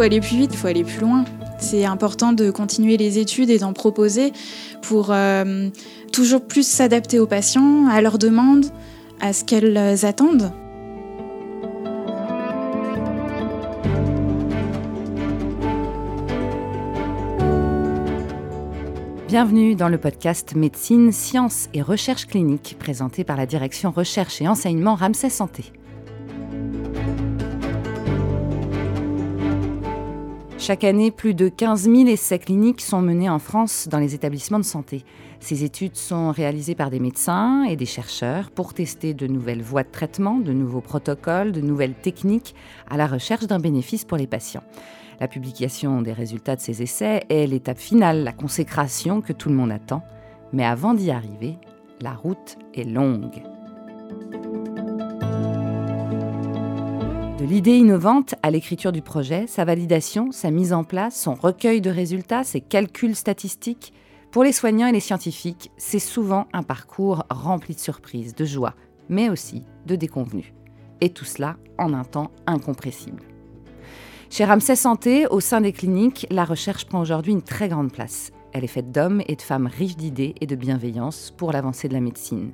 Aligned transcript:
faut 0.00 0.06
aller 0.06 0.20
plus 0.20 0.38
vite, 0.38 0.52
il 0.54 0.56
faut 0.56 0.66
aller 0.66 0.82
plus 0.82 1.00
loin. 1.00 1.26
C'est 1.58 1.84
important 1.84 2.32
de 2.32 2.50
continuer 2.50 2.96
les 2.96 3.18
études 3.18 3.50
et 3.50 3.58
d'en 3.58 3.74
proposer 3.74 4.32
pour 4.80 5.08
euh, 5.10 5.68
toujours 6.10 6.40
plus 6.40 6.66
s'adapter 6.66 7.18
aux 7.18 7.26
patients, 7.26 7.86
à 7.86 8.00
leurs 8.00 8.16
demandes, 8.16 8.64
à 9.20 9.34
ce 9.34 9.44
qu'elles 9.44 10.06
attendent. 10.06 10.52
Bienvenue 19.28 19.74
dans 19.74 19.90
le 19.90 19.98
podcast 19.98 20.54
Médecine, 20.54 21.12
Sciences 21.12 21.68
et 21.74 21.82
Recherche 21.82 22.26
clinique 22.26 22.76
présenté 22.78 23.22
par 23.22 23.36
la 23.36 23.44
direction 23.44 23.90
Recherche 23.90 24.40
et 24.40 24.48
Enseignement 24.48 24.94
Ramsay 24.94 25.28
Santé. 25.28 25.74
Chaque 30.60 30.84
année, 30.84 31.10
plus 31.10 31.32
de 31.32 31.48
15 31.48 31.84
000 31.84 32.06
essais 32.08 32.38
cliniques 32.38 32.82
sont 32.82 33.00
menés 33.00 33.30
en 33.30 33.38
France 33.38 33.88
dans 33.90 33.98
les 33.98 34.14
établissements 34.14 34.58
de 34.58 34.64
santé. 34.64 35.06
Ces 35.40 35.64
études 35.64 35.96
sont 35.96 36.32
réalisées 36.32 36.74
par 36.74 36.90
des 36.90 37.00
médecins 37.00 37.64
et 37.64 37.76
des 37.76 37.86
chercheurs 37.86 38.50
pour 38.50 38.74
tester 38.74 39.14
de 39.14 39.26
nouvelles 39.26 39.62
voies 39.62 39.84
de 39.84 39.90
traitement, 39.90 40.36
de 40.36 40.52
nouveaux 40.52 40.82
protocoles, 40.82 41.52
de 41.52 41.62
nouvelles 41.62 41.94
techniques 41.94 42.54
à 42.90 42.98
la 42.98 43.06
recherche 43.06 43.46
d'un 43.46 43.58
bénéfice 43.58 44.04
pour 44.04 44.18
les 44.18 44.26
patients. 44.26 44.62
La 45.18 45.28
publication 45.28 46.02
des 46.02 46.12
résultats 46.12 46.56
de 46.56 46.60
ces 46.60 46.82
essais 46.82 47.24
est 47.30 47.46
l'étape 47.46 47.78
finale, 47.78 48.22
la 48.22 48.32
consécration 48.32 49.22
que 49.22 49.32
tout 49.32 49.48
le 49.48 49.54
monde 49.54 49.72
attend. 49.72 50.02
Mais 50.52 50.66
avant 50.66 50.92
d'y 50.92 51.10
arriver, 51.10 51.56
la 52.02 52.12
route 52.12 52.58
est 52.74 52.84
longue. 52.84 53.42
De 57.40 57.46
l'idée 57.46 57.78
innovante 57.78 58.34
à 58.42 58.50
l'écriture 58.50 58.92
du 58.92 59.00
projet, 59.00 59.46
sa 59.46 59.64
validation, 59.64 60.30
sa 60.30 60.50
mise 60.50 60.74
en 60.74 60.84
place, 60.84 61.18
son 61.18 61.32
recueil 61.32 61.80
de 61.80 61.88
résultats, 61.88 62.44
ses 62.44 62.60
calculs 62.60 63.16
statistiques, 63.16 63.94
pour 64.30 64.44
les 64.44 64.52
soignants 64.52 64.88
et 64.88 64.92
les 64.92 65.00
scientifiques, 65.00 65.70
c'est 65.78 66.00
souvent 66.00 66.48
un 66.52 66.62
parcours 66.62 67.24
rempli 67.30 67.74
de 67.74 67.80
surprises, 67.80 68.34
de 68.34 68.44
joie, 68.44 68.74
mais 69.08 69.30
aussi 69.30 69.64
de 69.86 69.96
déconvenues. 69.96 70.52
Et 71.00 71.14
tout 71.14 71.24
cela 71.24 71.56
en 71.78 71.94
un 71.94 72.04
temps 72.04 72.30
incompressible. 72.46 73.22
Chez 74.28 74.44
Ramsay 74.44 74.76
Santé, 74.76 75.26
au 75.26 75.40
sein 75.40 75.62
des 75.62 75.72
cliniques, 75.72 76.26
la 76.30 76.44
recherche 76.44 76.84
prend 76.84 77.00
aujourd'hui 77.00 77.32
une 77.32 77.40
très 77.40 77.70
grande 77.70 77.90
place. 77.90 78.32
Elle 78.52 78.64
est 78.64 78.66
faite 78.66 78.92
d'hommes 78.92 79.22
et 79.28 79.36
de 79.36 79.42
femmes 79.42 79.66
riches 79.66 79.96
d'idées 79.96 80.34
et 80.42 80.46
de 80.46 80.56
bienveillance 80.56 81.32
pour 81.38 81.52
l'avancée 81.52 81.88
de 81.88 81.94
la 81.94 82.00
médecine. 82.00 82.52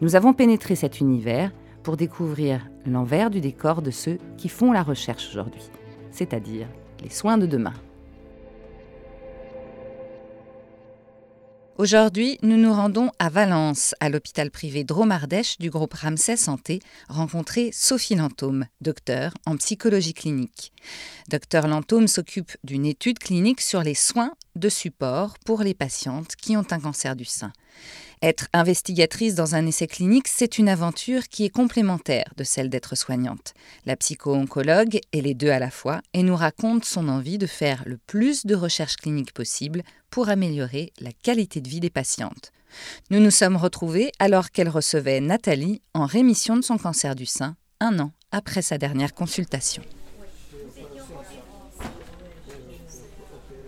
Nous 0.00 0.14
avons 0.14 0.32
pénétré 0.32 0.76
cet 0.76 1.00
univers 1.00 1.50
pour 1.88 1.96
découvrir 1.96 2.68
l'envers 2.84 3.30
du 3.30 3.40
décor 3.40 3.80
de 3.80 3.90
ceux 3.90 4.18
qui 4.36 4.50
font 4.50 4.72
la 4.72 4.82
recherche 4.82 5.26
aujourd'hui, 5.30 5.62
c'est-à-dire 6.10 6.68
les 7.02 7.08
soins 7.08 7.38
de 7.38 7.46
demain. 7.46 7.72
Aujourd'hui, 11.78 12.36
nous 12.42 12.58
nous 12.58 12.74
rendons 12.74 13.10
à 13.18 13.30
Valence, 13.30 13.94
à 14.00 14.10
l'hôpital 14.10 14.50
privé 14.50 14.84
Dromardèche 14.84 15.56
du 15.56 15.70
groupe 15.70 15.94
Ramsay 15.94 16.36
Santé, 16.36 16.80
rencontrer 17.08 17.70
Sophie 17.72 18.16
Lantôme, 18.16 18.66
docteur 18.82 19.32
en 19.46 19.56
psychologie 19.56 20.12
clinique. 20.12 20.74
Docteur 21.30 21.68
Lantôme 21.68 22.06
s'occupe 22.06 22.52
d'une 22.64 22.84
étude 22.84 23.18
clinique 23.18 23.62
sur 23.62 23.82
les 23.82 23.94
soins 23.94 24.32
de 24.56 24.68
support 24.68 25.38
pour 25.46 25.62
les 25.62 25.72
patientes 25.72 26.36
qui 26.36 26.54
ont 26.54 26.66
un 26.70 26.80
cancer 26.80 27.16
du 27.16 27.24
sein. 27.24 27.52
Être 28.20 28.48
investigatrice 28.52 29.36
dans 29.36 29.54
un 29.54 29.64
essai 29.66 29.86
clinique, 29.86 30.26
c'est 30.26 30.58
une 30.58 30.68
aventure 30.68 31.28
qui 31.28 31.44
est 31.44 31.50
complémentaire 31.50 32.32
de 32.36 32.42
celle 32.42 32.68
d'être 32.68 32.96
soignante. 32.96 33.54
La 33.86 33.96
psycho-oncologue 33.96 35.00
est 35.12 35.20
les 35.20 35.34
deux 35.34 35.50
à 35.50 35.60
la 35.60 35.70
fois 35.70 36.00
et 36.14 36.24
nous 36.24 36.34
raconte 36.34 36.84
son 36.84 37.08
envie 37.08 37.38
de 37.38 37.46
faire 37.46 37.84
le 37.86 37.96
plus 37.96 38.44
de 38.44 38.56
recherches 38.56 38.96
cliniques 38.96 39.32
possible 39.32 39.82
pour 40.10 40.30
améliorer 40.30 40.92
la 41.00 41.12
qualité 41.12 41.60
de 41.60 41.68
vie 41.68 41.80
des 41.80 41.90
patientes. 41.90 42.50
Nous 43.10 43.20
nous 43.20 43.30
sommes 43.30 43.56
retrouvés 43.56 44.10
alors 44.18 44.50
qu'elle 44.50 44.68
recevait 44.68 45.20
Nathalie 45.20 45.80
en 45.94 46.04
rémission 46.04 46.56
de 46.56 46.62
son 46.62 46.76
cancer 46.76 47.14
du 47.14 47.26
sein, 47.26 47.56
un 47.80 48.00
an 48.00 48.10
après 48.32 48.62
sa 48.62 48.78
dernière 48.78 49.14
consultation. 49.14 49.82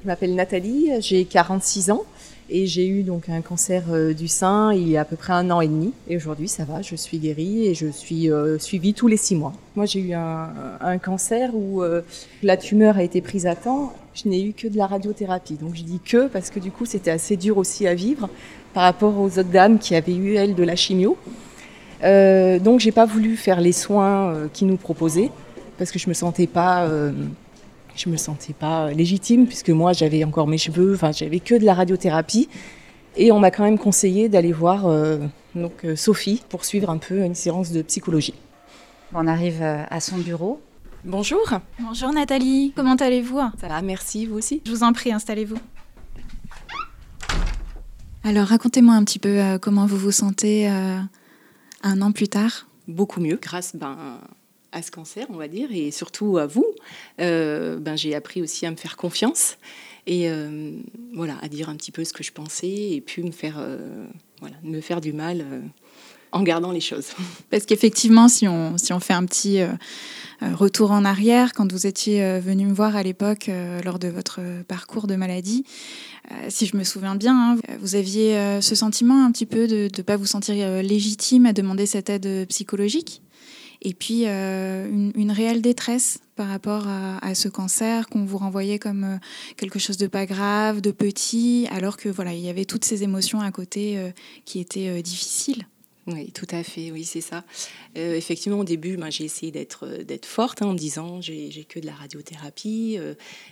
Je 0.03 0.07
m'appelle 0.07 0.35
Nathalie, 0.35 0.91
j'ai 1.01 1.25
46 1.25 1.91
ans. 1.91 2.05
Et 2.53 2.67
j'ai 2.67 2.89
eu 2.89 3.05
donc 3.05 3.29
un 3.29 3.43
cancer 3.43 3.85
euh, 3.93 4.13
du 4.13 4.27
sein 4.27 4.73
il 4.75 4.89
y 4.89 4.97
a 4.97 5.03
à 5.03 5.05
peu 5.05 5.15
près 5.15 5.33
un 5.33 5.49
an 5.53 5.61
et 5.61 5.69
demi. 5.69 5.93
Et 6.09 6.17
aujourd'hui, 6.17 6.49
ça 6.49 6.65
va, 6.65 6.83
je 6.83 6.97
suis 6.97 7.19
guérie 7.19 7.67
et 7.67 7.75
je 7.75 7.87
suis 7.87 8.29
euh, 8.29 8.59
suivie 8.59 8.93
tous 8.93 9.07
les 9.07 9.17
six 9.17 9.37
mois. 9.37 9.53
Moi, 9.77 9.87
j'ai 9.87 10.01
eu 10.01 10.15
un, 10.15 10.99
cancer 10.99 11.55
où 11.55 11.83
euh, 11.83 12.03
la 12.43 12.57
tumeur 12.57 12.97
a 12.97 13.05
été 13.05 13.21
prise 13.21 13.47
à 13.47 13.55
temps. 13.55 13.93
Je 14.15 14.29
n'ai 14.29 14.43
eu 14.43 14.53
que 14.53 14.67
de 14.67 14.77
la 14.77 14.89
radiothérapie. 14.89 15.55
Donc, 15.55 15.77
je 15.77 15.85
dis 15.85 16.01
que 16.05 16.27
parce 16.27 16.51
que 16.51 16.59
du 16.59 16.73
coup, 16.73 16.87
c'était 16.87 17.13
assez 17.13 17.37
dur 17.37 17.57
aussi 17.57 17.87
à 17.87 17.95
vivre 17.95 18.29
par 18.75 18.83
rapport 18.83 19.17
aux 19.21 19.39
autres 19.39 19.45
dames 19.45 19.79
qui 19.79 19.95
avaient 19.95 20.17
eu, 20.17 20.35
elles, 20.35 20.57
de 20.57 20.65
la 20.65 20.75
chimio. 20.75 21.17
Euh, 22.03 22.59
donc, 22.59 22.81
j'ai 22.81 22.93
pas 22.93 23.07
voulu 23.07 23.37
faire 23.37 23.61
les 23.61 23.73
soins 23.73 24.49
qui 24.53 24.65
nous 24.65 24.77
proposaient 24.77 25.31
parce 25.79 25.93
que 25.93 26.01
je 26.01 26.09
me 26.09 26.15
sentais 26.15 26.49
pas 26.49 26.89
je 28.01 28.09
me 28.09 28.17
sentais 28.17 28.53
pas 28.53 28.91
légitime 28.91 29.47
puisque 29.47 29.71
moi 29.71 29.93
j'avais 29.93 30.25
encore 30.25 30.47
mes 30.47 30.59
cheveux, 30.59 30.95
enfin 30.95 31.13
j'avais 31.13 31.41
que 31.41 31.55
de 31.55 31.65
la 31.65 31.75
radiothérapie. 31.75 32.49
Et 33.17 33.33
on 33.33 33.41
m'a 33.41 33.51
quand 33.51 33.65
même 33.65 33.79
conseillé 33.79 34.29
d'aller 34.29 34.53
voir 34.53 34.87
euh, 34.87 35.19
donc 35.55 35.85
euh, 35.85 35.97
Sophie 35.97 36.43
pour 36.49 36.65
suivre 36.65 36.91
un 36.91 36.99
peu 36.99 37.25
une 37.25 37.35
séance 37.35 37.73
de 37.73 37.83
psychologie. 37.83 38.35
On 39.13 39.27
arrive 39.27 39.61
euh, 39.61 39.83
à 39.91 40.01
son 40.01 40.19
bureau. 40.19 40.61
Bonjour. 41.05 41.43
Bonjour 41.81 42.13
Nathalie, 42.13 42.73
comment 42.77 42.95
allez-vous? 42.95 43.41
Ça 43.61 43.69
va, 43.69 43.83
merci, 43.83 44.27
vous 44.27 44.37
aussi. 44.37 44.63
Je 44.65 44.71
vous 44.71 44.83
en 44.83 44.93
prie, 44.93 45.13
installez-vous. 45.13 45.59
Alors 48.23 48.47
racontez-moi 48.47 48.95
un 48.95 49.05
petit 49.05 49.19
peu 49.19 49.59
comment 49.61 49.87
vous 49.87 49.97
vous 49.97 50.13
sentez 50.13 50.69
un 50.69 52.03
an 52.03 52.13
plus 52.13 52.29
tard. 52.29 52.67
Beaucoup 52.87 53.21
mieux, 53.21 53.39
grâce 53.41 53.75
ben, 53.75 53.97
à 54.73 54.83
ce 54.83 54.91
cancer, 54.91 55.27
on 55.31 55.37
va 55.37 55.49
dire, 55.49 55.69
et 55.73 55.91
surtout 55.91 56.39
à 56.39 56.47
vous, 56.47 56.67
euh, 57.21 57.79
ben, 57.79 57.97
j'ai 57.97 58.15
appris 58.15 58.43
aussi 58.43 58.67
à 58.67 58.71
me 58.71 58.77
faire 58.77 58.97
confiance 58.97 59.57
et 60.07 60.31
euh, 60.31 60.73
voilà, 61.15 61.37
à 61.43 61.49
dire 61.49 61.69
un 61.69 61.77
petit 61.77 61.93
peu 61.93 62.05
ce 62.05 62.13
que 62.13 62.23
je 62.23 62.33
pensais 62.33 62.69
et 62.69 63.01
puis 63.01 63.23
me 63.23 63.33
faire, 63.33 63.57
euh, 63.59 64.07
voilà, 64.41 64.57
me 64.63 64.81
faire 64.81 65.01
du 65.01 65.13
mal 65.13 65.45
en 66.33 66.43
gardant 66.43 66.73
les 66.73 66.81
choses. 66.81 67.09
Parce 67.51 67.67
qu'effectivement, 67.67 68.29
si 68.29 68.47
on, 68.47 68.79
si 68.79 68.93
on 68.93 69.01
fait 69.01 69.13
un 69.13 69.27
petit 69.27 69.61
retour 70.41 70.93
en 70.93 71.05
arrière, 71.05 71.53
quand 71.53 71.71
vous 71.71 71.87
étiez 71.87 72.39
venu 72.39 72.67
me 72.67 72.73
voir 72.73 72.97
à 72.97 73.03
l'époque 73.03 73.51
lors 73.85 73.99
de 73.99 74.09
votre 74.09 74.41
parcours 74.69 75.07
de 75.07 75.17
maladie, 75.17 75.65
si 76.49 76.67
je 76.67 76.77
me 76.77 76.85
souviens 76.85 77.17
bien, 77.17 77.35
hein, 77.35 77.57
vous 77.81 77.97
aviez 77.97 78.61
ce 78.63 78.75
sentiment 78.75 79.27
un 79.27 79.33
petit 79.33 79.47
peu 79.47 79.67
de 79.67 79.89
ne 79.95 80.03
pas 80.03 80.17
vous 80.17 80.27
sentir 80.27 80.83
légitime 80.83 81.47
à 81.47 81.53
demander 81.53 81.87
cette 81.87 82.09
aide 82.09 82.47
psychologique? 82.49 83.21
Et 83.83 83.95
puis 83.95 84.25
euh, 84.27 85.11
une, 85.15 85.31
réelle 85.31 85.63
détresse 85.63 86.21
par 86.37 86.49
rapport 86.49 86.87
à, 86.87 87.35
ce 87.35 87.49
cancer 87.49 88.09
qu'on 88.09 88.25
vous 88.25 88.39
renvoyait 88.39 88.79
comme 88.79 89.05
euh, 89.05 89.17
quelque 89.57 89.79
chose 89.79 89.97
de 89.97 90.07
pas 90.07 90.27
grave, 90.27 90.81
de 90.81 90.91
petit, 90.91 91.67
alors 91.71 91.97
que 91.97 92.09
voilà, 92.09 92.33
il 92.33 92.41
y 92.41 92.49
avait 92.49 92.65
toutes 92.65 92.85
ces 92.85 93.03
émotions 93.03 93.41
à 93.41 93.51
côté 93.51 93.99
euh, 93.99 94.11
qui 94.45 94.61
étaient 94.61 95.03
difficiles. 95.03 95.67
Oui, 96.07 96.33
tout 96.33 96.47
à 96.51 96.63
fait, 96.65 96.91
oui, 96.91 97.05
c'est 97.05 97.21
ça. 97.21 97.45
effectivement, 97.95 98.59
au 98.59 98.65
début, 98.65 98.97
ben, 98.97 99.11
j'ai 99.11 99.25
essayé 99.25 99.53
d'être 99.53 99.87
forte 100.25 100.63
hein, 100.63 100.69
en 100.69 100.75
disant 100.75 101.21
j'ai 101.21 101.65
que 101.69 101.79
de 101.79 101.87
la 101.87 101.93
radiothérapie 101.93 102.99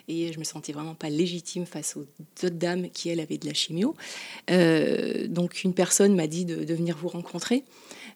et 0.09 0.33
je 0.33 0.39
me 0.39 0.45
sentais 0.45 0.73
vraiment 0.73 0.95
pas 0.95 1.11
légitime 1.11 1.67
face 1.67 1.97
aux 1.97 2.07
autres 2.45 2.57
dames 2.57 2.89
qui, 2.91 3.11
elles, 3.11 3.21
avaient 3.21 3.39
de 3.39 3.47
la 3.47 3.55
chimio. 3.55 3.95
donc, 4.49 5.63
une 5.63 5.75
personne 5.75 6.17
m'a 6.17 6.27
dit 6.27 6.47
de, 6.47 6.75
venir 6.75 6.97
vous 6.97 7.09
rencontrer 7.09 7.65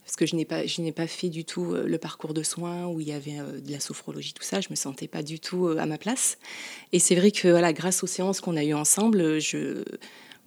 parce 0.05 0.17
que 0.17 0.27
je 0.27 0.37
n'ai 0.37 0.45
pas, 0.45 0.67
je 0.67 0.81
n'ai 0.83 0.93
pas 0.93 1.07
fait 1.07 1.29
du 1.29 1.45
tout 1.45 1.73
euh, 1.73 1.85
le 1.87 1.99
parcours 1.99 2.35
de 2.35 2.43
soins 2.43 2.87
où 2.87 3.01
il 3.01 3.09
y 3.09 3.13
avait 3.13 3.39
euh, 3.39 3.61
de 3.61 3.71
la 3.71 3.81
sophrologie, 3.81 4.33
tout 4.33 4.43
ça. 4.43 4.61
Je 4.61 4.69
me 4.71 4.75
sentais 4.75 5.09
pas 5.09 5.23
du 5.23 5.41
tout 5.41 5.67
euh, 5.67 5.79
à 5.79 5.87
ma 5.87 5.99
place. 5.99 6.39
Et 6.93 6.99
c'est 6.99 7.15
vrai 7.15 7.31
que 7.31 7.49
voilà, 7.49 7.73
grâce 7.73 8.03
aux 8.03 8.07
séances 8.09 8.41
qu'on 8.41 8.57
a 8.57 8.65
eues 8.65 8.75
ensemble, 8.75 9.41
je, 9.41 9.85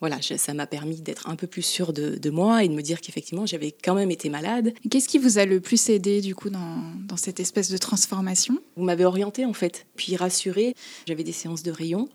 voilà, 0.01 0.17
ça 0.21 0.53
m'a 0.53 0.67
permis 0.67 1.01
d'être 1.01 1.29
un 1.29 1.35
peu 1.35 1.47
plus 1.47 1.61
sûre 1.61 1.93
de, 1.93 2.15
de, 2.15 2.29
moi 2.29 2.63
et 2.63 2.67
de 2.67 2.73
me 2.73 2.81
dire 2.81 2.99
qu'effectivement, 2.99 3.45
j'avais 3.45 3.71
quand 3.71 3.95
même 3.95 4.11
été 4.11 4.29
malade. 4.29 4.73
Qu'est-ce 4.89 5.07
qui 5.07 5.17
vous 5.17 5.37
a 5.37 5.45
le 5.45 5.61
plus 5.61 5.89
aidé, 5.89 6.19
du 6.21 6.35
coup, 6.35 6.49
dans, 6.49 6.83
dans 7.07 7.17
cette 7.17 7.39
espèce 7.39 7.71
de 7.71 7.77
transformation? 7.77 8.59
Vous 8.75 8.83
m'avez 8.83 9.05
orientée, 9.05 9.45
en 9.45 9.53
fait, 9.53 9.85
puis 9.95 10.17
rassurée. 10.17 10.75
J'avais 11.07 11.23
des 11.23 11.31
séances 11.31 11.63
de 11.63 11.71
rayons. 11.71 12.09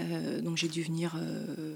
Euh, 0.00 0.40
donc 0.40 0.56
j'ai 0.56 0.68
dû 0.68 0.82
venir 0.82 1.16
euh, 1.16 1.74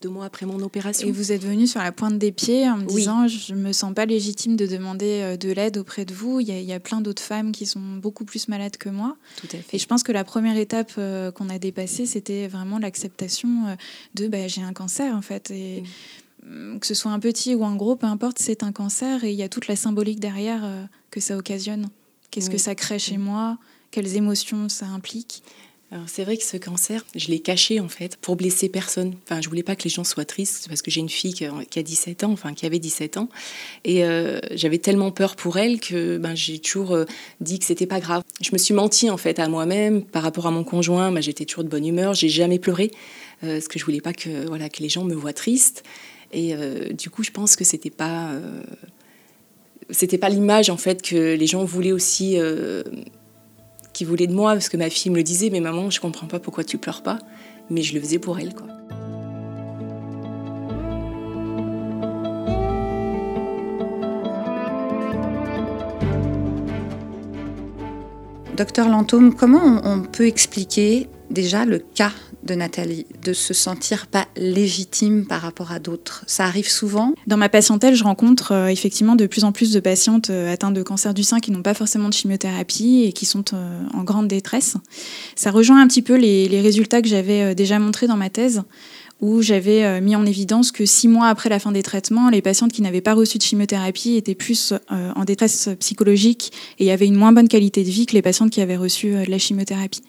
deux 0.00 0.08
mois 0.08 0.26
après 0.26 0.46
mon 0.46 0.60
opération. 0.60 1.08
Et 1.08 1.12
vous 1.12 1.32
êtes 1.32 1.42
venu 1.44 1.66
sur 1.66 1.80
la 1.80 1.92
pointe 1.92 2.18
des 2.18 2.32
pieds 2.32 2.68
en 2.68 2.76
me 2.78 2.86
disant 2.86 3.26
je 3.26 3.54
me 3.54 3.72
sens 3.72 3.94
pas 3.94 4.06
légitime 4.06 4.56
de 4.56 4.66
demander 4.66 5.20
euh, 5.22 5.36
de 5.36 5.50
l'aide 5.50 5.78
auprès 5.78 6.04
de 6.04 6.14
vous. 6.14 6.40
Il 6.40 6.48
y, 6.48 6.72
a, 6.72 6.80
plein 6.80 7.00
d'autres 7.00 7.22
femmes 7.22 7.52
qui 7.52 7.66
sont 7.66 7.80
beaucoup 7.80 8.24
plus 8.24 8.48
malades 8.48 8.76
que 8.76 8.88
moi. 8.88 9.16
Tout 9.36 9.48
à 9.52 9.58
fait. 9.58 9.76
Et 9.76 9.78
je 9.78 9.86
pense 9.86 10.02
que 10.02 10.12
la 10.12 10.24
première 10.24 10.56
étape 10.56 10.92
qu'on 11.34 11.48
a 11.48 11.58
dépassée, 11.58 12.06
c'était 12.06 12.46
vraiment 12.46 12.78
l'acceptation 12.78 13.76
de 14.14 14.28
bah, 14.28 14.46
j'ai 14.48 14.62
un 14.62 14.72
cancer 14.72 15.14
en 15.14 15.22
fait. 15.22 15.50
Et 15.50 15.82
mm, 16.44 16.78
que 16.78 16.86
ce 16.86 16.94
soit 16.94 17.10
un 17.10 17.20
petit 17.20 17.54
ou 17.54 17.64
un 17.64 17.76
gros, 17.76 17.96
peu 17.96 18.06
importe, 18.06 18.38
c'est 18.38 18.62
un 18.62 18.72
cancer 18.72 19.24
et 19.24 19.30
il 19.30 19.36
y 19.36 19.42
a 19.42 19.48
toute 19.48 19.66
la 19.66 19.76
symbolique 19.76 20.20
derrière 20.20 20.68
que 21.10 21.20
ça 21.20 21.36
occasionne. 21.36 21.88
Qu'est-ce 22.30 22.50
que 22.50 22.58
ça 22.58 22.74
crée 22.74 22.98
chez 22.98 23.16
moi? 23.16 23.58
Quelles 23.90 24.16
émotions 24.16 24.68
ça 24.68 24.86
implique? 24.86 25.42
C'est 26.06 26.24
vrai 26.24 26.36
que 26.36 26.42
ce 26.42 26.56
cancer, 26.56 27.04
je 27.14 27.28
l'ai 27.28 27.38
caché 27.38 27.78
en 27.78 27.88
fait 27.88 28.16
pour 28.16 28.36
blesser 28.36 28.68
personne. 28.68 29.14
Enfin, 29.24 29.40
je 29.40 29.48
voulais 29.48 29.62
pas 29.62 29.76
que 29.76 29.84
les 29.84 29.90
gens 29.90 30.04
soient 30.04 30.24
tristes 30.24 30.66
parce 30.68 30.82
que 30.82 30.90
j'ai 30.90 31.00
une 31.00 31.08
fille 31.08 31.34
qui 31.34 31.44
a 31.44 31.82
17 31.82 32.24
ans, 32.24 32.32
enfin 32.32 32.52
qui 32.52 32.66
avait 32.66 32.78
17 32.78 33.16
ans, 33.16 33.28
et 33.84 34.04
euh, 34.04 34.40
j'avais 34.52 34.78
tellement 34.78 35.10
peur 35.10 35.36
pour 35.36 35.56
elle 35.56 35.80
que 35.80 36.18
ben, 36.18 36.34
j'ai 36.34 36.58
toujours 36.58 36.92
euh, 36.92 37.04
dit 37.40 37.58
que 37.58 37.64
c'était 37.64 37.86
pas 37.86 38.00
grave. 38.00 38.22
Je 38.40 38.50
me 38.52 38.58
suis 38.58 38.74
menti 38.74 39.08
en 39.08 39.16
fait 39.16 39.38
à 39.38 39.48
moi-même 39.48 40.02
par 40.02 40.22
rapport 40.22 40.46
à 40.46 40.50
mon 40.50 40.64
conjoint. 40.64 41.12
Ben, 41.12 41.22
j'étais 41.22 41.44
toujours 41.44 41.64
de 41.64 41.68
bonne 41.68 41.86
humeur, 41.86 42.14
j'ai 42.14 42.28
jamais 42.28 42.58
pleuré 42.58 42.90
euh, 43.44 43.54
parce 43.54 43.68
que 43.68 43.78
je 43.78 43.84
voulais 43.84 44.00
pas 44.00 44.12
que 44.12 44.46
voilà 44.46 44.68
que 44.68 44.82
les 44.82 44.88
gens 44.88 45.04
me 45.04 45.14
voient 45.14 45.32
triste. 45.32 45.84
Et 46.32 46.52
du 46.94 47.10
coup, 47.10 47.22
je 47.22 47.30
pense 47.30 47.54
que 47.54 47.62
c'était 47.62 47.90
pas 47.90 48.32
c'était 49.90 50.18
pas 50.18 50.28
l'image 50.28 50.68
en 50.68 50.76
fait 50.76 51.00
que 51.00 51.36
les 51.36 51.46
gens 51.46 51.62
voulaient 51.62 51.92
aussi 51.92 52.36
qui 53.94 54.04
voulait 54.04 54.26
de 54.26 54.34
moi, 54.34 54.52
parce 54.52 54.68
que 54.68 54.76
ma 54.76 54.90
fille 54.90 55.10
me 55.10 55.16
le 55.16 55.22
disait, 55.22 55.48
mais 55.48 55.60
maman, 55.60 55.88
je 55.88 56.00
comprends 56.00 56.26
pas 56.26 56.40
pourquoi 56.40 56.64
tu 56.64 56.76
pleures 56.76 57.02
pas, 57.02 57.18
mais 57.70 57.80
je 57.80 57.94
le 57.94 58.00
faisais 58.00 58.18
pour 58.18 58.38
elle, 58.38 58.52
quoi. 58.52 58.66
Docteur 68.56 68.88
Lantôme, 68.88 69.34
comment 69.34 69.80
on 69.84 70.02
peut 70.02 70.26
expliquer 70.26 71.08
déjà 71.30 71.64
le 71.64 71.78
cas 71.78 72.12
de 72.44 72.54
Nathalie, 72.54 73.06
de 73.22 73.32
se 73.32 73.54
sentir 73.54 74.06
pas 74.06 74.26
légitime 74.36 75.26
par 75.26 75.40
rapport 75.40 75.72
à 75.72 75.78
d'autres. 75.78 76.24
Ça 76.26 76.44
arrive 76.44 76.68
souvent 76.68 77.14
Dans 77.26 77.36
ma 77.36 77.48
patientèle, 77.48 77.94
je 77.94 78.04
rencontre 78.04 78.52
euh, 78.52 78.66
effectivement 78.66 79.16
de 79.16 79.26
plus 79.26 79.44
en 79.44 79.52
plus 79.52 79.72
de 79.72 79.80
patientes 79.80 80.30
euh, 80.30 80.52
atteintes 80.52 80.74
de 80.74 80.82
cancer 80.82 81.14
du 81.14 81.22
sein 81.22 81.40
qui 81.40 81.50
n'ont 81.50 81.62
pas 81.62 81.74
forcément 81.74 82.08
de 82.08 82.14
chimiothérapie 82.14 83.04
et 83.06 83.12
qui 83.12 83.26
sont 83.26 83.44
euh, 83.54 83.80
en 83.94 84.04
grande 84.04 84.28
détresse. 84.28 84.76
Ça 85.36 85.50
rejoint 85.50 85.80
un 85.80 85.86
petit 85.86 86.02
peu 86.02 86.16
les, 86.16 86.48
les 86.48 86.60
résultats 86.60 87.00
que 87.00 87.08
j'avais 87.08 87.54
déjà 87.54 87.78
montrés 87.78 88.06
dans 88.06 88.16
ma 88.16 88.30
thèse 88.30 88.62
où 89.20 89.40
j'avais 89.40 90.00
mis 90.02 90.16
en 90.16 90.26
évidence 90.26 90.70
que 90.70 90.84
six 90.84 91.08
mois 91.08 91.28
après 91.28 91.48
la 91.48 91.58
fin 91.58 91.72
des 91.72 91.82
traitements, 91.82 92.28
les 92.28 92.42
patientes 92.42 92.72
qui 92.72 92.82
n'avaient 92.82 93.00
pas 93.00 93.14
reçu 93.14 93.38
de 93.38 93.42
chimiothérapie 93.42 94.16
étaient 94.16 94.34
plus 94.34 94.74
en 94.90 95.24
détresse 95.24 95.70
psychologique 95.78 96.52
et 96.78 96.92
avaient 96.92 97.06
une 97.06 97.14
moins 97.14 97.32
bonne 97.32 97.48
qualité 97.48 97.84
de 97.84 97.90
vie 97.90 98.06
que 98.06 98.12
les 98.12 98.22
patientes 98.22 98.50
qui 98.50 98.60
avaient 98.60 98.76
reçu 98.76 99.12
de 99.12 99.30
la 99.30 99.38
chimiothérapie. 99.38 100.02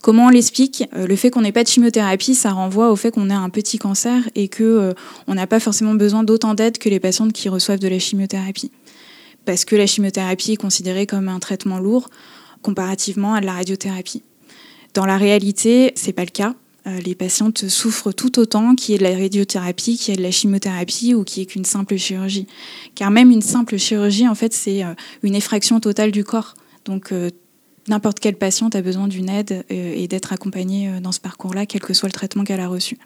Comment 0.00 0.26
on 0.26 0.28
l'explique 0.28 0.84
euh, 0.94 1.06
Le 1.06 1.16
fait 1.16 1.30
qu'on 1.30 1.40
n'ait 1.40 1.52
pas 1.52 1.64
de 1.64 1.68
chimiothérapie, 1.68 2.34
ça 2.34 2.52
renvoie 2.52 2.90
au 2.90 2.96
fait 2.96 3.10
qu'on 3.10 3.30
a 3.30 3.36
un 3.36 3.50
petit 3.50 3.78
cancer 3.78 4.28
et 4.34 4.48
que 4.48 4.62
euh, 4.62 4.92
n'a 5.26 5.46
pas 5.46 5.60
forcément 5.60 5.94
besoin 5.94 6.22
d'autant 6.22 6.54
d'aide 6.54 6.78
que 6.78 6.88
les 6.88 7.00
patientes 7.00 7.32
qui 7.32 7.48
reçoivent 7.48 7.80
de 7.80 7.88
la 7.88 7.98
chimiothérapie. 7.98 8.70
Parce 9.44 9.64
que 9.64 9.74
la 9.74 9.86
chimiothérapie 9.86 10.52
est 10.52 10.56
considérée 10.56 11.06
comme 11.06 11.28
un 11.28 11.40
traitement 11.40 11.78
lourd 11.78 12.10
comparativement 12.62 13.34
à 13.34 13.40
de 13.40 13.46
la 13.46 13.54
radiothérapie. 13.54 14.22
Dans 14.94 15.06
la 15.06 15.16
réalité, 15.16 15.92
c'est 15.94 16.12
pas 16.12 16.24
le 16.24 16.30
cas. 16.30 16.54
Euh, 16.86 16.98
les 17.00 17.14
patientes 17.14 17.68
souffrent 17.68 18.12
tout 18.12 18.38
autant 18.38 18.74
qu'il 18.74 18.92
y 18.92 18.94
ait 18.94 18.98
de 18.98 19.04
la 19.04 19.16
radiothérapie, 19.16 19.96
qu'il 19.96 20.12
y 20.12 20.14
ait 20.14 20.18
de 20.18 20.22
la 20.22 20.30
chimiothérapie 20.30 21.14
ou 21.14 21.24
qu'il 21.24 21.40
y 21.40 21.42
ait 21.42 21.46
qu'une 21.46 21.64
simple 21.64 21.96
chirurgie. 21.96 22.46
Car 22.94 23.10
même 23.10 23.30
une 23.30 23.42
simple 23.42 23.76
chirurgie, 23.78 24.28
en 24.28 24.34
fait, 24.34 24.52
c'est 24.52 24.84
une 25.22 25.34
effraction 25.34 25.80
totale 25.80 26.12
du 26.12 26.24
corps. 26.24 26.54
Donc 26.84 27.12
n'importe 27.88 28.20
quelle 28.20 28.36
patiente 28.36 28.74
a 28.76 28.82
besoin 28.82 29.08
d'une 29.08 29.28
aide 29.28 29.64
euh, 29.70 29.92
et 29.94 30.08
d'être 30.08 30.32
accompagnée 30.32 30.88
euh, 30.88 31.00
dans 31.00 31.12
ce 31.12 31.20
parcours-là, 31.20 31.66
quel 31.66 31.80
que 31.80 31.94
soit 31.94 32.08
le 32.08 32.12
traitement 32.12 32.44
qu'elle 32.44 32.60
a 32.60 32.68
reçu. 32.68 32.98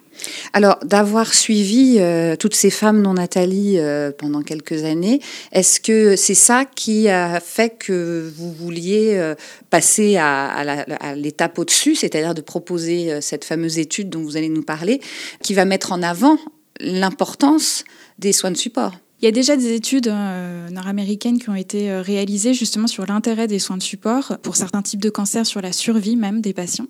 Alors, 0.53 0.77
d'avoir 0.83 1.33
suivi 1.33 1.97
euh, 1.99 2.35
toutes 2.35 2.55
ces 2.55 2.69
femmes 2.69 3.01
non 3.01 3.13
Nathalie 3.13 3.77
pendant 4.17 4.41
quelques 4.41 4.83
années, 4.83 5.19
est-ce 5.51 5.79
que 5.79 6.15
c'est 6.15 6.35
ça 6.35 6.65
qui 6.65 7.09
a 7.09 7.39
fait 7.39 7.77
que 7.77 8.31
vous 8.35 8.51
vouliez 8.51 9.33
passer 9.69 10.17
à 10.17 11.15
l'étape 11.15 11.57
au-dessus, 11.57 11.95
c'est-à-dire 11.95 12.33
de 12.33 12.41
proposer 12.41 13.21
cette 13.21 13.45
fameuse 13.45 13.79
étude 13.79 14.09
dont 14.09 14.21
vous 14.21 14.37
allez 14.37 14.49
nous 14.49 14.63
parler, 14.63 15.01
qui 15.41 15.53
va 15.53 15.65
mettre 15.65 15.91
en 15.91 16.01
avant 16.01 16.37
l'importance 16.79 17.83
des 18.19 18.33
soins 18.33 18.51
de 18.51 18.57
support? 18.57 18.93
Il 19.23 19.27
y 19.27 19.29
a 19.29 19.31
déjà 19.31 19.55
des 19.55 19.71
études 19.71 20.09
euh, 20.09 20.69
nord-américaines 20.69 21.39
qui 21.39 21.49
ont 21.49 21.55
été 21.55 21.89
euh, 21.89 22.01
réalisées 22.01 22.53
justement 22.53 22.87
sur 22.87 23.05
l'intérêt 23.05 23.47
des 23.47 23.57
soins 23.57 23.77
de 23.77 23.81
support 23.81 24.37
pour 24.41 24.57
certains 24.57 24.81
types 24.81 24.99
de 24.99 25.09
cancers, 25.09 25.45
sur 25.45 25.61
la 25.61 25.71
survie 25.71 26.17
même 26.17 26.41
des 26.41 26.51
patients. 26.51 26.87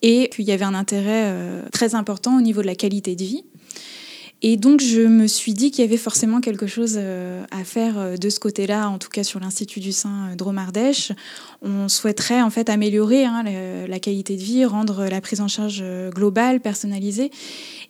Et 0.00 0.28
qu'il 0.28 0.44
y 0.44 0.52
avait 0.52 0.64
un 0.64 0.76
intérêt 0.76 1.24
euh, 1.24 1.62
très 1.72 1.96
important 1.96 2.38
au 2.38 2.40
niveau 2.40 2.62
de 2.62 2.68
la 2.68 2.76
qualité 2.76 3.16
de 3.16 3.24
vie. 3.24 3.44
Et 4.42 4.56
donc, 4.56 4.80
je 4.80 5.02
me 5.02 5.26
suis 5.26 5.52
dit 5.52 5.70
qu'il 5.70 5.84
y 5.84 5.88
avait 5.88 5.96
forcément 5.96 6.40
quelque 6.40 6.66
chose 6.66 6.98
à 6.98 7.64
faire 7.64 8.18
de 8.18 8.30
ce 8.30 8.40
côté-là, 8.40 8.88
en 8.88 8.98
tout 8.98 9.10
cas 9.10 9.22
sur 9.22 9.38
l'Institut 9.38 9.80
du 9.80 9.92
sein 9.92 10.34
Dromardèche. 10.34 11.12
On 11.60 11.88
souhaiterait 11.88 12.40
en 12.40 12.48
fait 12.48 12.70
améliorer 12.70 13.26
hein, 13.26 13.44
la, 13.86 13.98
qualité 13.98 14.36
de 14.36 14.42
vie, 14.42 14.64
rendre 14.64 15.04
la 15.04 15.20
prise 15.20 15.42
en 15.42 15.48
charge 15.48 15.84
globale, 16.10 16.60
personnalisée. 16.60 17.30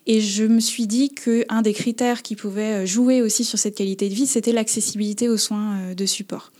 Et 0.07 0.19
je 0.19 0.43
me 0.43 0.59
suis 0.59 0.87
dit 0.87 1.09
qu'un 1.09 1.61
des 1.61 1.73
critères 1.73 2.21
qui 2.21 2.35
pouvait 2.35 2.87
jouer 2.87 3.21
aussi 3.21 3.43
sur 3.43 3.59
cette 3.59 3.75
qualité 3.75 4.09
de 4.09 4.13
vie, 4.13 4.25
c'était 4.25 4.51
l'accessibilité 4.51 5.29
aux 5.29 5.37
soins 5.37 5.77
euh, 5.77 5.93
de 5.93 6.05
support. 6.05 6.51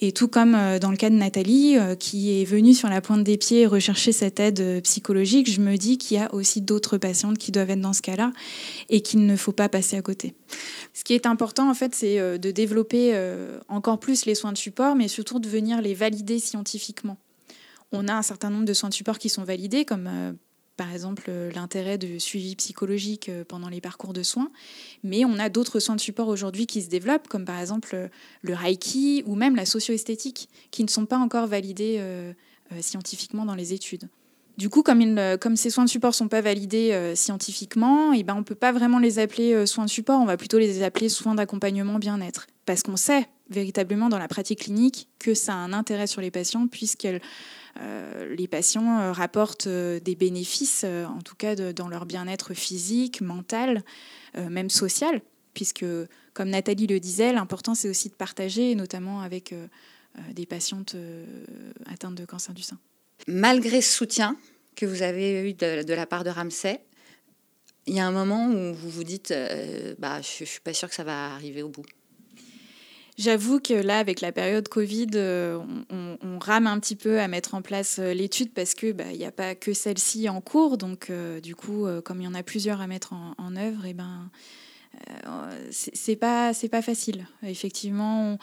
Et 0.00 0.12
tout 0.12 0.28
comme 0.28 0.54
euh, 0.54 0.78
dans 0.78 0.90
le 0.90 0.96
cas 0.96 1.10
de 1.10 1.16
Nathalie, 1.16 1.76
euh, 1.76 1.96
qui 1.96 2.40
est 2.40 2.44
venue 2.44 2.72
sur 2.72 2.88
la 2.88 3.00
pointe 3.00 3.24
des 3.24 3.36
pieds 3.36 3.66
rechercher 3.66 4.12
cette 4.12 4.38
aide 4.38 4.80
psychologique, 4.82 5.50
je 5.50 5.60
me 5.60 5.76
dis 5.76 5.98
qu'il 5.98 6.16
y 6.16 6.20
a 6.20 6.32
aussi 6.32 6.60
d'autres 6.60 6.98
patientes 6.98 7.38
qui 7.38 7.50
doivent 7.50 7.70
être 7.70 7.80
dans 7.80 7.92
ce 7.92 8.02
cas-là 8.02 8.32
et 8.88 9.00
qu'il 9.00 9.26
ne 9.26 9.36
faut 9.36 9.52
pas 9.52 9.68
passer 9.68 9.96
à 9.96 10.02
côté. 10.02 10.34
Ce 10.94 11.02
qui 11.02 11.14
est 11.14 11.26
important, 11.26 11.68
en 11.68 11.74
fait, 11.74 11.94
c'est 11.94 12.38
de 12.38 12.50
développer 12.50 13.18
encore 13.68 13.98
plus 13.98 14.24
les 14.24 14.34
soins 14.34 14.52
de 14.52 14.58
support, 14.58 14.96
mais 14.96 15.08
surtout 15.08 15.38
de 15.38 15.48
venir 15.48 15.80
les 15.80 15.94
valider 15.94 16.38
scientifiquement. 16.38 17.16
On 17.92 18.08
a 18.08 18.14
un 18.14 18.22
certain 18.22 18.50
nombre 18.50 18.64
de 18.64 18.74
soins 18.74 18.88
de 18.88 18.94
support 18.94 19.18
qui 19.18 19.28
sont 19.28 19.44
validés, 19.44 19.84
comme 19.84 20.08
par 20.78 20.90
exemple 20.92 21.24
euh, 21.28 21.50
l'intérêt 21.54 21.98
de 21.98 22.18
suivi 22.18 22.56
psychologique 22.56 23.28
euh, 23.28 23.44
pendant 23.46 23.68
les 23.68 23.82
parcours 23.82 24.14
de 24.14 24.22
soins. 24.22 24.50
Mais 25.02 25.26
on 25.26 25.38
a 25.38 25.50
d'autres 25.50 25.80
soins 25.80 25.96
de 25.96 26.00
support 26.00 26.28
aujourd'hui 26.28 26.66
qui 26.66 26.80
se 26.80 26.88
développent, 26.88 27.28
comme 27.28 27.44
par 27.44 27.60
exemple 27.60 27.90
euh, 27.92 28.08
le 28.40 28.54
Reiki 28.54 29.24
ou 29.26 29.34
même 29.34 29.56
la 29.56 29.66
socio-esthétique, 29.66 30.48
qui 30.70 30.84
ne 30.84 30.88
sont 30.88 31.04
pas 31.04 31.18
encore 31.18 31.46
validés 31.46 32.00
scientifiquement 32.80 33.44
dans 33.44 33.56
les 33.56 33.72
études. 33.72 34.08
Du 34.56 34.68
coup, 34.68 34.82
comme, 34.82 35.56
ces 35.56 35.70
soins 35.70 35.84
de 35.84 35.88
support 35.88 36.10
ne 36.10 36.14
sont 36.14 36.28
pas 36.28 36.40
validés 36.40 37.12
scientifiquement, 37.16 38.12
et 38.12 38.18
eh 38.20 38.22
ben, 38.22 38.34
on 38.34 38.38
ne 38.38 38.44
peut 38.44 38.54
pas 38.54 38.72
vraiment 38.72 38.98
les 38.98 39.18
appeler 39.18 39.66
soins 39.66 39.84
de 39.84 39.90
support, 39.90 40.20
on 40.20 40.26
va 40.26 40.36
plutôt 40.36 40.58
les 40.58 40.82
appeler 40.82 41.08
soins 41.08 41.34
d'accompagnement 41.34 41.98
bien-être. 41.98 42.46
Parce 42.66 42.82
qu'on 42.82 42.96
sait 42.96 43.26
véritablement 43.50 44.08
dans 44.08 44.18
la 44.18 44.28
pratique 44.28 44.60
clinique 44.60 45.08
que 45.18 45.34
ça 45.34 45.54
a 45.54 45.56
un 45.56 45.72
intérêt 45.72 46.06
sur 46.06 46.20
les 46.20 46.30
patients, 46.30 46.66
puisqu'elles 46.66 47.20
euh, 47.80 48.34
les 48.34 48.48
patients 48.48 49.00
euh, 49.00 49.12
rapportent 49.12 49.68
euh, 49.68 50.00
des 50.00 50.16
bénéfices, 50.16 50.84
en 50.84 51.20
tout 51.22 51.36
cas 51.36 51.54
dans 51.54 51.88
leur 51.88 52.06
bien-être 52.06 52.54
physique, 52.54 53.20
mental, 53.20 53.82
même 54.36 54.70
social, 54.70 55.20
puisque, 55.54 55.84
comme 56.34 56.50
Nathalie 56.50 56.86
le 56.86 57.00
disait, 57.00 57.32
l'important 57.32 57.74
c'est 57.74 57.88
aussi 57.88 58.08
de 58.08 58.14
partager, 58.14 58.74
notamment 58.74 59.20
avec 59.20 59.54
des 60.32 60.46
patientes 60.46 60.94
atteintes 61.86 62.14
de 62.14 62.24
cancer 62.24 62.54
du 62.54 62.62
sein. 62.62 62.78
Malgré 63.26 63.80
ce 63.80 63.96
soutien 63.96 64.36
que 64.76 64.86
vous 64.86 65.02
avez 65.02 65.50
eu 65.50 65.54
de, 65.54 65.92
la 65.92 66.06
part 66.06 66.22
de 66.24 66.30
Ramsay, 66.30 66.80
il 67.86 67.94
y 67.94 68.00
a 68.00 68.06
un 68.06 68.12
moment 68.12 68.48
où 68.48 68.74
vous 68.74 68.90
vous 68.90 69.04
dites, 69.04 69.34
bah, 69.98 70.20
je 70.20 70.44
ne 70.44 70.46
suis 70.46 70.60
pas 70.60 70.74
sûre 70.74 70.88
que 70.88 70.94
ça 70.94 71.04
va 71.04 71.34
arriver 71.34 71.62
au 71.62 71.68
bout. 71.68 71.86
J'avoue 73.18 73.58
que 73.58 73.74
là, 73.74 73.98
avec 73.98 74.20
la 74.20 74.30
période 74.30 74.68
Covid, 74.68 75.08
euh, 75.16 75.58
on, 75.90 76.38
rame 76.38 76.68
un 76.68 76.78
petit 76.78 76.94
peu 76.94 77.18
à 77.18 77.26
mettre 77.26 77.54
en 77.54 77.62
place 77.62 77.98
euh, 77.98 78.14
l'étude 78.14 78.52
parce 78.52 78.74
que 78.74 78.92
bah, 78.92 79.10
il 79.10 79.18
n'y 79.18 79.24
a 79.24 79.32
pas 79.32 79.56
que 79.56 79.74
celle-ci 79.74 80.28
en 80.28 80.40
cours. 80.40 80.78
Donc, 80.78 81.10
euh, 81.10 81.40
du 81.40 81.56
coup, 81.56 81.88
comme 82.04 82.20
il 82.20 82.24
y 82.24 82.28
en 82.28 82.34
a 82.34 82.44
plusieurs 82.44 82.80
à 82.80 82.86
mettre 82.86 83.12
en, 83.12 83.56
œuvre, 83.56 83.86
et 83.86 83.90
eh 83.90 83.94
ben, 83.94 84.30
c'est 85.72 86.14
pas 86.14 86.52
pas 86.70 86.82
facile. 86.82 87.26
Effectivement, 87.42 88.38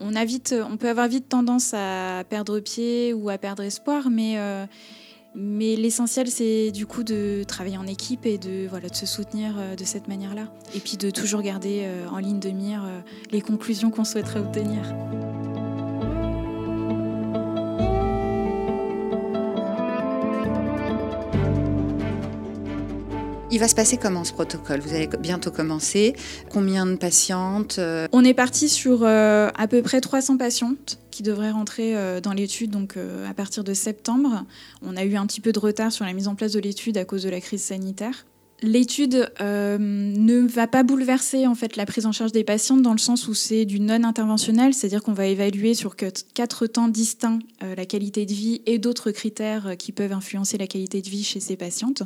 on, 0.00 0.08
on, 0.08 0.16
a 0.16 0.24
vite, 0.24 0.54
on 0.58 0.78
peut 0.78 0.88
avoir 0.88 1.06
vite 1.06 1.28
tendance 1.28 1.74
à 1.74 2.24
perdre 2.28 2.60
pied 2.60 3.12
ou 3.12 3.28
à 3.28 3.36
perdre 3.36 3.62
espoir, 3.62 4.08
mais 4.08 4.38
mais 5.34 5.74
l'essentiel, 5.74 6.28
c'est 6.28 6.70
du 6.70 6.86
coup 6.86 7.02
de 7.02 7.42
travailler 7.46 7.76
en 7.76 7.86
équipe 7.86 8.24
et 8.24 8.38
de, 8.38 8.68
voilà, 8.68 8.88
de 8.88 8.94
se 8.94 9.06
soutenir 9.06 9.56
euh, 9.58 9.74
de 9.74 9.84
cette 9.84 10.06
manière-là. 10.06 10.48
Et 10.74 10.80
puis 10.80 10.96
de 10.96 11.10
toujours 11.10 11.42
garder 11.42 11.82
euh, 11.84 12.08
en 12.08 12.18
ligne 12.18 12.38
de 12.38 12.50
mire 12.50 12.84
euh, 12.84 13.00
les 13.32 13.40
conclusions 13.40 13.90
qu'on 13.90 14.04
souhaiterait 14.04 14.40
obtenir. 14.40 14.94
Il 23.54 23.60
va 23.60 23.68
se 23.68 23.76
passer 23.76 23.98
comment 23.98 24.24
ce 24.24 24.32
protocole? 24.32 24.80
Vous 24.80 24.94
allez 24.94 25.08
bientôt 25.20 25.52
commencer. 25.52 26.16
Combien 26.50 26.86
de 26.86 26.96
patientes 26.96 27.78
On 28.10 28.24
est 28.24 28.34
parti 28.34 28.68
sur 28.68 29.04
à 29.04 29.68
peu 29.70 29.80
près 29.80 30.00
300 30.00 30.38
patientes 30.38 30.98
qui 31.12 31.22
devraient 31.22 31.52
rentrer 31.52 31.94
dans 32.20 32.32
l'étude 32.32 32.72
donc 32.72 32.96
à 32.96 33.32
partir 33.32 33.62
de 33.62 33.72
septembre. 33.72 34.44
On 34.82 34.96
a 34.96 35.04
eu 35.04 35.14
un 35.14 35.24
petit 35.28 35.40
peu 35.40 35.52
de 35.52 35.60
retard 35.60 35.92
sur 35.92 36.04
la 36.04 36.14
mise 36.14 36.26
en 36.26 36.34
place 36.34 36.50
de 36.50 36.58
l'étude 36.58 36.98
à 36.98 37.04
cause 37.04 37.22
de 37.22 37.30
la 37.30 37.40
crise 37.40 37.62
sanitaire. 37.62 38.26
L'étude 38.64 39.30
euh, 39.42 39.76
ne 39.78 40.40
va 40.40 40.66
pas 40.66 40.84
bouleverser 40.84 41.46
en 41.46 41.54
fait 41.54 41.76
la 41.76 41.84
prise 41.84 42.06
en 42.06 42.12
charge 42.12 42.32
des 42.32 42.44
patientes 42.44 42.80
dans 42.80 42.92
le 42.92 42.98
sens 42.98 43.28
où 43.28 43.34
c'est 43.34 43.66
du 43.66 43.78
non 43.78 44.04
interventionnel, 44.04 44.72
c'est-à-dire 44.72 45.02
qu'on 45.02 45.12
va 45.12 45.26
évaluer 45.26 45.74
sur 45.74 45.96
quatre 45.96 46.66
temps 46.66 46.88
distincts 46.88 47.40
euh, 47.62 47.74
la 47.74 47.84
qualité 47.84 48.24
de 48.24 48.32
vie 48.32 48.62
et 48.64 48.78
d'autres 48.78 49.10
critères 49.10 49.66
euh, 49.66 49.74
qui 49.74 49.92
peuvent 49.92 50.14
influencer 50.14 50.56
la 50.56 50.66
qualité 50.66 51.02
de 51.02 51.10
vie 51.10 51.24
chez 51.24 51.40
ces 51.40 51.56
patientes. 51.56 52.04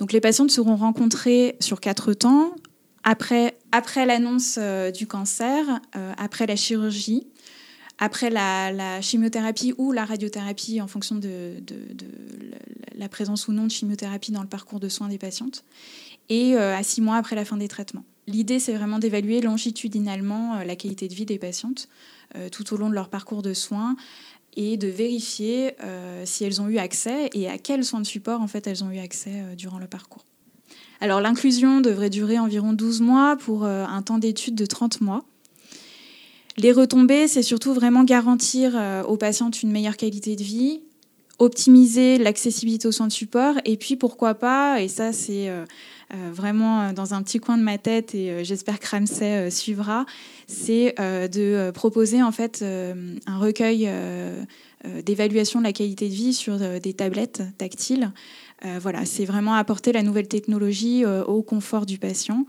Donc 0.00 0.12
les 0.12 0.20
patientes 0.20 0.50
seront 0.50 0.74
rencontrées 0.74 1.54
sur 1.60 1.78
quatre 1.78 2.14
temps 2.14 2.52
après, 3.04 3.56
après 3.70 4.04
l'annonce 4.04 4.58
du 4.94 5.06
cancer, 5.08 5.80
après 6.18 6.46
la 6.46 6.54
chirurgie, 6.54 7.26
après 7.98 8.30
la, 8.30 9.00
chimiothérapie 9.00 9.74
ou 9.78 9.92
la 9.92 10.04
radiothérapie 10.04 10.80
en 10.80 10.86
fonction 10.86 11.16
de, 11.16 11.54
la 12.96 13.08
présence 13.08 13.48
ou 13.48 13.52
non 13.52 13.66
de 13.66 13.70
chimiothérapie 13.70 14.32
dans 14.32 14.42
le 14.42 14.48
parcours 14.48 14.80
de 14.80 14.88
soins 14.88 15.08
des 15.08 15.18
patientes, 15.18 15.64
et 16.28 16.56
euh, 16.56 16.76
à 16.76 16.82
six 16.82 17.00
mois 17.00 17.16
après 17.16 17.36
la 17.36 17.44
fin 17.44 17.56
des 17.56 17.68
traitements. 17.68 18.04
L'idée, 18.26 18.58
c'est 18.58 18.74
vraiment 18.74 18.98
d'évaluer 18.98 19.40
longitudinalement 19.40 20.56
euh, 20.56 20.64
la 20.64 20.76
qualité 20.76 21.08
de 21.08 21.14
vie 21.14 21.26
des 21.26 21.38
patientes 21.38 21.88
euh, 22.36 22.48
tout 22.48 22.72
au 22.72 22.76
long 22.76 22.88
de 22.88 22.94
leur 22.94 23.08
parcours 23.08 23.42
de 23.42 23.52
soins 23.52 23.96
et 24.54 24.76
de 24.76 24.88
vérifier 24.88 25.76
si 26.26 26.44
elles 26.44 26.60
ont 26.60 26.68
eu 26.68 26.76
accès 26.76 27.30
et 27.32 27.48
à 27.48 27.56
quels 27.56 27.86
soins 27.86 28.00
de 28.00 28.06
support 28.06 28.42
en 28.42 28.46
fait 28.46 28.66
elles 28.66 28.84
ont 28.84 28.90
eu 28.90 28.98
accès 28.98 29.42
durant 29.56 29.78
le 29.78 29.86
parcours. 29.86 30.26
Alors 31.00 31.22
l'inclusion 31.22 31.80
devrait 31.80 32.10
durer 32.10 32.38
environ 32.38 32.74
12 32.74 33.00
mois 33.00 33.38
pour 33.38 33.64
un 33.64 34.02
temps 34.02 34.18
d'étude 34.18 34.54
de 34.54 34.66
30 34.66 35.00
mois. 35.00 35.24
Les 36.58 36.72
retombées, 36.72 37.28
c'est 37.28 37.42
surtout 37.42 37.72
vraiment 37.72 38.04
garantir 38.04 38.72
euh, 38.74 39.02
aux 39.04 39.16
patientes 39.16 39.62
une 39.62 39.70
meilleure 39.70 39.96
qualité 39.96 40.36
de 40.36 40.42
vie, 40.42 40.82
optimiser 41.38 42.18
l'accessibilité 42.18 42.86
aux 42.86 42.92
soins 42.92 43.06
de 43.06 43.12
support, 43.12 43.54
et 43.64 43.76
puis 43.76 43.96
pourquoi 43.96 44.34
pas, 44.34 44.82
et 44.82 44.88
ça 44.88 45.12
c'est 45.12 45.48
euh, 45.48 45.64
euh, 46.12 46.30
vraiment 46.30 46.92
dans 46.92 47.14
un 47.14 47.22
petit 47.22 47.38
coin 47.38 47.56
de 47.56 47.62
ma 47.62 47.78
tête, 47.78 48.14
et 48.14 48.44
j'espère 48.44 48.78
que 48.78 48.88
Ramsey 48.88 49.50
suivra, 49.50 50.04
c'est 50.46 50.94
de 50.98 51.70
proposer 51.70 52.22
en 52.22 52.32
fait 52.32 52.62
un 52.62 53.38
recueil 53.38 53.90
d'évaluation 55.04 55.60
de 55.60 55.64
la 55.64 55.72
qualité 55.72 56.08
de 56.08 56.14
vie 56.14 56.34
sur 56.34 56.58
des 56.58 56.92
tablettes 56.92 57.42
tactiles. 57.56 58.12
voilà, 58.80 59.06
c'est 59.06 59.24
vraiment 59.24 59.54
apporter 59.54 59.92
la 59.92 60.02
nouvelle 60.02 60.28
technologie 60.28 61.06
au 61.06 61.42
confort 61.42 61.86
du 61.86 61.98
patient. 61.98 62.44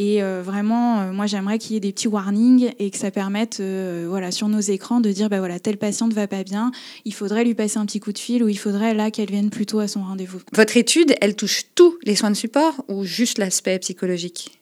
Et 0.00 0.22
euh, 0.22 0.42
vraiment, 0.44 1.00
euh, 1.00 1.12
moi, 1.12 1.26
j'aimerais 1.26 1.58
qu'il 1.58 1.74
y 1.74 1.76
ait 1.76 1.80
des 1.80 1.92
petits 1.92 2.06
warnings 2.06 2.70
et 2.78 2.88
que 2.90 2.96
ça 2.96 3.10
permette, 3.10 3.58
euh, 3.58 4.06
voilà, 4.08 4.30
sur 4.30 4.48
nos 4.48 4.60
écrans, 4.60 5.00
de 5.00 5.10
dire, 5.10 5.28
bah 5.28 5.40
voilà, 5.40 5.58
telle 5.58 5.76
patiente 5.76 6.12
va 6.12 6.28
pas 6.28 6.44
bien, 6.44 6.70
il 7.04 7.12
faudrait 7.12 7.44
lui 7.44 7.56
passer 7.56 7.78
un 7.78 7.84
petit 7.84 7.98
coup 7.98 8.12
de 8.12 8.18
fil 8.18 8.44
ou 8.44 8.48
il 8.48 8.58
faudrait 8.58 8.94
là 8.94 9.10
qu'elle 9.10 9.28
vienne 9.28 9.50
plutôt 9.50 9.80
à 9.80 9.88
son 9.88 10.04
rendez-vous. 10.04 10.40
Votre 10.52 10.76
étude, 10.76 11.16
elle 11.20 11.34
touche 11.34 11.64
tous 11.74 11.98
les 12.04 12.14
soins 12.14 12.30
de 12.30 12.36
support 12.36 12.84
ou 12.86 13.02
juste 13.02 13.38
l'aspect 13.38 13.76
psychologique? 13.80 14.60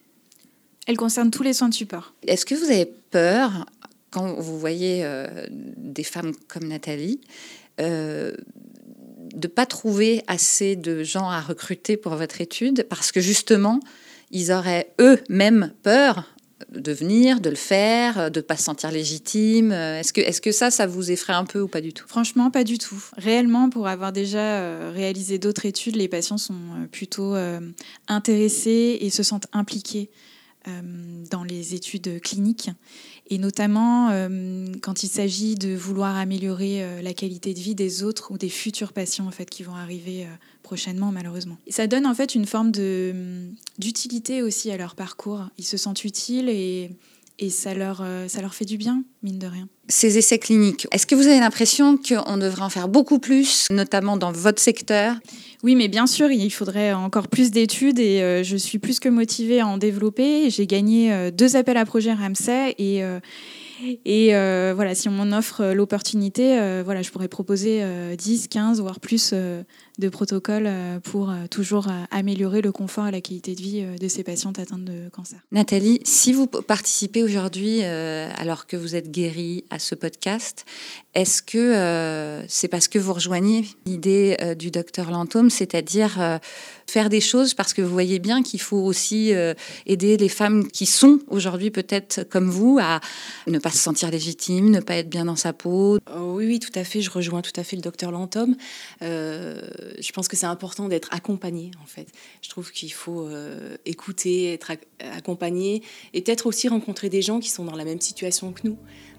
Elle 0.86 0.96
concerne 0.96 1.30
tous 1.30 1.42
les 1.42 1.52
soins 1.52 1.68
de 1.68 1.74
support. 1.74 2.14
Est-ce 2.26 2.46
que 2.46 2.54
vous 2.54 2.70
avez 2.70 2.90
peur 3.10 3.66
quand 4.10 4.40
vous 4.40 4.58
voyez 4.58 5.06
des 5.50 6.04
femmes 6.04 6.32
comme 6.48 6.68
Nathalie 6.68 7.20
de 7.78 8.36
ne 9.34 9.48
pas 9.48 9.66
trouver 9.66 10.22
assez 10.28 10.76
de 10.76 11.02
gens 11.02 11.28
à 11.28 11.40
recruter 11.40 11.96
pour 11.96 12.14
votre 12.14 12.40
étude? 12.40 12.86
Parce 12.88 13.10
que 13.10 13.20
justement, 13.20 13.80
ils 14.30 14.52
auraient 14.52 14.92
eux-mêmes 15.00 15.72
peur 15.82 16.24
de 16.72 16.92
venir, 16.92 17.40
de 17.40 17.50
le 17.50 17.56
faire, 17.56 18.30
de 18.30 18.40
ne 18.40 18.42
pas 18.44 18.56
se 18.56 18.64
sentir 18.64 18.90
légitime 18.90 19.72
Est-ce 19.72 20.12
que, 20.12 20.20
est 20.20 20.40
que 20.40 20.52
ça, 20.52 20.70
ça 20.70 20.86
vous 20.86 21.10
effraie 21.10 21.34
un 21.34 21.44
peu 21.44 21.60
ou 21.60 21.68
pas 21.68 21.80
du 21.80 21.92
tout? 21.92 22.06
Franchement, 22.08 22.50
pas 22.50 22.64
du 22.64 22.78
tout. 22.78 23.02
Réellement, 23.16 23.68
pour 23.68 23.86
avoir 23.88 24.12
déjà 24.12 24.38
euh, 24.38 24.90
réalisé 24.94 25.38
d'autres 25.38 25.66
études, 25.66 25.96
les 25.96 26.08
patients 26.08 26.38
sont 26.38 26.54
euh, 26.54 26.86
plutôt 26.90 27.34
euh, 27.34 27.60
intéressés 28.08 28.98
et 29.00 29.10
se 29.10 29.22
sentent 29.22 29.48
impliqués 29.52 30.10
dans 31.30 31.44
les 31.44 31.74
études 31.74 32.20
cliniques 32.20 32.70
et 33.28 33.38
notamment 33.38 34.10
euh, 34.10 34.66
quand 34.82 35.02
il 35.02 35.08
s'agit 35.08 35.56
de 35.56 35.74
vouloir 35.74 36.16
améliorer 36.16 36.82
euh, 36.82 37.02
la 37.02 37.12
qualité 37.12 37.54
de 37.54 37.58
vie 37.58 37.74
des 37.74 38.02
autres 38.02 38.30
ou 38.30 38.38
des 38.38 38.48
futurs 38.48 38.92
patients 38.92 39.26
en 39.26 39.30
fait 39.30 39.50
qui 39.50 39.62
vont 39.62 39.74
arriver 39.74 40.24
euh, 40.24 40.28
prochainement 40.62 41.10
malheureusement. 41.12 41.56
ça 41.68 41.86
donne 41.86 42.06
en 42.06 42.14
fait 42.14 42.34
une 42.34 42.46
forme 42.46 42.70
d'utilité 43.78 44.42
aussi 44.42 44.70
à 44.70 44.76
leur 44.76 44.94
parcours. 44.94 45.44
Ils 45.58 45.64
se 45.64 45.76
sentent 45.76 46.04
utiles 46.04 46.48
et 46.48 46.90
et 47.38 47.50
ça 47.50 47.74
leur, 47.74 48.04
ça 48.28 48.40
leur 48.40 48.54
fait 48.54 48.64
du 48.64 48.76
bien, 48.76 49.02
mine 49.22 49.38
de 49.38 49.46
rien. 49.46 49.68
Ces 49.88 50.18
essais 50.18 50.38
cliniques, 50.38 50.86
est-ce 50.90 51.06
que 51.06 51.14
vous 51.14 51.26
avez 51.26 51.38
l'impression 51.38 51.96
qu'on 51.96 52.36
devrait 52.38 52.62
en 52.62 52.70
faire 52.70 52.88
beaucoup 52.88 53.18
plus, 53.18 53.66
notamment 53.70 54.16
dans 54.16 54.32
votre 54.32 54.60
secteur? 54.60 55.16
Oui, 55.62 55.74
mais 55.74 55.88
bien 55.88 56.06
sûr, 56.06 56.30
il 56.30 56.50
faudrait 56.50 56.92
encore 56.92 57.28
plus 57.28 57.50
d'études 57.50 57.98
et 57.98 58.22
euh, 58.22 58.42
je 58.42 58.56
suis 58.56 58.78
plus 58.78 59.00
que 59.00 59.08
motivée 59.08 59.60
à 59.60 59.66
en 59.66 59.78
développer. 59.78 60.50
J'ai 60.50 60.66
gagné 60.66 61.12
euh, 61.12 61.30
deux 61.30 61.56
appels 61.56 61.76
à 61.76 61.84
projet 61.84 62.12
Ramsey 62.12 62.74
et, 62.78 63.02
euh, 63.02 63.18
et 64.04 64.30
voilà, 64.74 64.94
si 64.94 65.08
on 65.08 65.12
m'en 65.12 65.36
offre 65.36 65.72
l'opportunité, 65.72 66.82
voilà, 66.84 67.02
je 67.02 67.10
pourrais 67.10 67.28
proposer 67.28 67.84
10, 68.16 68.48
15, 68.48 68.80
voire 68.80 69.00
plus 69.00 69.34
de 69.98 70.08
protocoles 70.08 70.66
euh, 70.66 71.00
pour 71.00 71.30
euh, 71.30 71.46
toujours 71.50 71.88
euh, 71.88 72.04
améliorer 72.10 72.60
le 72.60 72.72
confort 72.72 73.08
et 73.08 73.10
la 73.10 73.20
qualité 73.20 73.54
de 73.54 73.62
vie 73.62 73.84
de 73.98 74.08
ces 74.08 74.22
patientes 74.22 74.58
atteintes 74.58 74.84
de 74.84 75.08
cancer. 75.10 75.38
Nathalie, 75.52 76.00
si 76.04 76.32
vous 76.32 76.46
participez 76.46 77.22
aujourd'hui, 77.22 77.82
alors 77.82 78.66
que 78.66 78.76
vous 78.76 78.94
êtes 78.94 79.10
guérie 79.10 79.64
à 79.70 79.78
ce 79.78 79.94
podcast, 79.94 80.64
est-ce 81.14 81.42
que 81.42 82.44
c'est 82.48 82.68
parce 82.68 82.88
que 82.88 82.98
vous 82.98 83.12
rejoignez 83.12 83.64
l'idée 83.86 84.36
du 84.58 84.70
docteur 84.70 85.10
Lantôme, 85.10 85.50
c'est-à-dire 85.50 86.40
faire 86.86 87.08
des 87.08 87.20
choses 87.20 87.54
parce 87.54 87.72
que 87.72 87.82
vous 87.82 87.92
voyez 87.92 88.18
bien 88.18 88.42
qu'il 88.42 88.60
faut 88.60 88.78
aussi 88.78 89.32
aider 89.86 90.16
les 90.16 90.28
femmes 90.28 90.68
qui 90.68 90.86
sont 90.86 91.20
aujourd'hui 91.28 91.70
peut-être 91.70 92.24
comme 92.24 92.50
vous 92.50 92.78
à 92.80 93.00
ne 93.46 93.58
pas 93.58 93.70
se 93.70 93.78
sentir 93.78 94.10
légitimes, 94.10 94.70
ne 94.70 94.80
pas 94.80 94.96
être 94.96 95.10
bien 95.10 95.24
dans 95.24 95.36
sa 95.36 95.52
peau? 95.52 95.98
Oh 96.14 96.34
Oui, 96.36 96.46
oui, 96.46 96.58
tout 96.58 96.76
à 96.78 96.84
fait. 96.84 97.00
Je 97.00 97.10
rejoins 97.10 97.42
tout 97.42 97.58
à 97.58 97.64
fait 97.64 97.76
le 97.76 97.82
docteur 97.82 98.10
Lantôme 98.10 98.56
je 99.98 100.12
pense 100.12 100.28
que 100.28 100.36
c'est 100.36 100.46
important 100.46 100.88
d'être 100.88 101.08
accompagné, 101.12 101.70
en 101.82 101.86
fait. 101.86 102.08
Je 102.42 102.48
trouve 102.48 102.70
qu'il 102.72 102.92
faut 102.92 103.26
euh, 103.26 103.76
écouter, 103.84 104.52
être 104.52 104.72
accompagné 105.00 105.82
et 106.12 106.22
peut-être 106.22 106.46
aussi 106.46 106.68
rencontrer 106.68 107.08
des 107.08 107.22
gens 107.22 107.40
qui 107.40 107.50
sont 107.50 107.64
dans 107.64 107.76
la 107.76 107.84
même 107.84 108.00
situation 108.00 108.52
que 108.52 108.62
nous. 108.64 108.78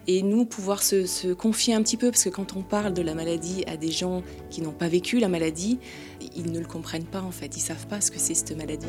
Et 0.09 0.21
nous, 0.21 0.45
pouvoir 0.45 0.81
se, 0.83 1.33
confier 1.33 1.73
un 1.73 1.83
petit 1.83 1.97
peu, 1.97 2.11
parce 2.11 2.23
que 2.23 2.29
quand 2.29 2.55
on 2.55 2.61
parle 2.61 2.93
de 2.93 3.01
la 3.01 3.13
maladie 3.13 3.65
à 3.67 3.75
des 3.75 3.91
gens 3.91 4.23
qui 4.49 4.61
n'ont 4.61 4.71
pas 4.71 4.87
vécu 4.87 5.19
la 5.19 5.27
maladie, 5.27 5.79
ils 6.35 6.51
ne 6.51 6.59
le 6.59 6.65
comprennent 6.65 7.05
pas, 7.05 7.21
en 7.21 7.31
fait. 7.31 7.57
Ils 7.57 7.61
savent 7.61 7.87
pas 7.87 7.99
ce 7.99 8.09
que 8.09 8.19
c'est 8.19 8.33
cette 8.33 8.55
maladie. 8.55 8.87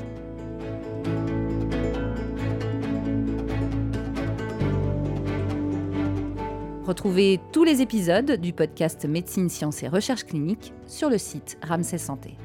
Retrouvez 6.89 7.39
tous 7.53 7.65
les 7.65 7.83
épisodes 7.83 8.41
du 8.41 8.55
podcast 8.55 9.05
Médecine, 9.05 9.51
Sciences 9.51 9.83
et 9.83 9.89
Recherche 9.89 10.25
clinique 10.25 10.73
sur 10.87 11.11
le 11.11 11.19
site 11.19 11.59
Ramsey 11.63 11.99
Santé. 11.99 12.39